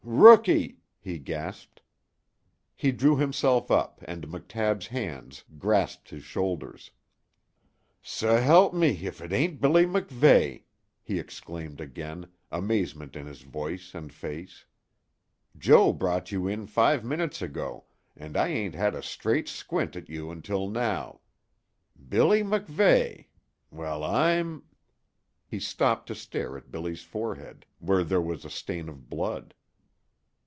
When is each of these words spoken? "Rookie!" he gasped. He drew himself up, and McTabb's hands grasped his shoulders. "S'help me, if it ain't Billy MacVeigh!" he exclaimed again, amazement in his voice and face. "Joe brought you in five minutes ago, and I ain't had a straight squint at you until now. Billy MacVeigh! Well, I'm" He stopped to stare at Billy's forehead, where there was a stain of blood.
"Rookie!" 0.03 0.77
he 0.99 1.19
gasped. 1.19 1.81
He 2.75 2.91
drew 2.91 3.17
himself 3.17 3.71
up, 3.71 4.01
and 4.05 4.27
McTabb's 4.27 4.87
hands 4.87 5.43
grasped 5.57 6.09
his 6.09 6.23
shoulders. 6.23 6.91
"S'help 8.03 8.73
me, 8.73 8.89
if 9.05 9.21
it 9.21 9.31
ain't 9.31 9.61
Billy 9.61 9.85
MacVeigh!" 9.85 10.63
he 11.01 11.17
exclaimed 11.19 11.79
again, 11.79 12.27
amazement 12.51 13.15
in 13.15 13.25
his 13.25 13.41
voice 13.41 13.95
and 13.95 14.11
face. 14.13 14.65
"Joe 15.57 15.93
brought 15.93 16.31
you 16.31 16.47
in 16.47 16.65
five 16.67 17.05
minutes 17.05 17.41
ago, 17.41 17.85
and 18.15 18.35
I 18.35 18.47
ain't 18.49 18.75
had 18.75 18.93
a 18.95 19.01
straight 19.03 19.47
squint 19.47 19.95
at 19.95 20.09
you 20.09 20.29
until 20.29 20.67
now. 20.69 21.21
Billy 22.09 22.43
MacVeigh! 22.43 23.27
Well, 23.71 24.03
I'm" 24.03 24.63
He 25.47 25.59
stopped 25.59 26.07
to 26.07 26.15
stare 26.15 26.57
at 26.57 26.69
Billy's 26.71 27.03
forehead, 27.03 27.65
where 27.79 28.03
there 28.03 28.21
was 28.21 28.43
a 28.45 28.49
stain 28.49 28.89
of 28.89 29.09
blood. 29.09 29.53